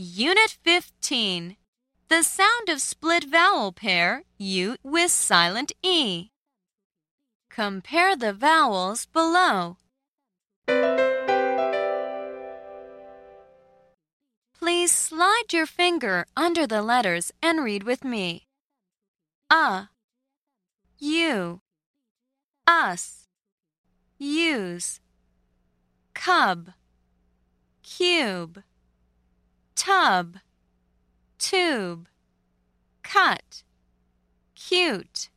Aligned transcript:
Unit 0.00 0.56
15. 0.62 1.56
The 2.06 2.22
sound 2.22 2.68
of 2.68 2.80
split 2.80 3.24
vowel 3.24 3.72
pair 3.72 4.22
U 4.38 4.76
with 4.84 5.10
silent 5.10 5.72
E. 5.82 6.28
Compare 7.50 8.14
the 8.14 8.32
vowels 8.32 9.06
below. 9.06 9.76
Please 14.56 14.92
slide 14.92 15.52
your 15.52 15.66
finger 15.66 16.26
under 16.36 16.64
the 16.64 16.80
letters 16.80 17.32
and 17.42 17.64
read 17.64 17.82
with 17.82 18.04
me. 18.04 18.46
A, 19.50 19.88
U, 21.00 21.60
us, 22.68 23.26
use, 24.16 25.00
cub, 26.14 26.74
cube 27.82 28.62
tub, 29.98 30.36
tube, 31.40 32.06
cut, 33.02 33.64
cute. 34.54 35.28